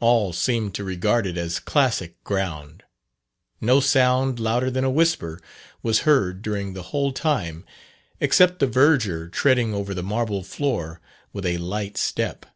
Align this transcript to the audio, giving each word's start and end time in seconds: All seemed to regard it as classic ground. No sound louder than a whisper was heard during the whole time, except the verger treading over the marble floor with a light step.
All 0.00 0.32
seemed 0.32 0.74
to 0.76 0.82
regard 0.82 1.26
it 1.26 1.36
as 1.36 1.60
classic 1.60 2.24
ground. 2.24 2.84
No 3.60 3.80
sound 3.80 4.40
louder 4.40 4.70
than 4.70 4.82
a 4.82 4.88
whisper 4.88 5.42
was 5.82 5.98
heard 6.08 6.40
during 6.40 6.72
the 6.72 6.84
whole 6.84 7.12
time, 7.12 7.66
except 8.18 8.60
the 8.60 8.66
verger 8.66 9.28
treading 9.28 9.74
over 9.74 9.92
the 9.92 10.02
marble 10.02 10.42
floor 10.42 11.02
with 11.34 11.44
a 11.44 11.58
light 11.58 11.98
step. 11.98 12.46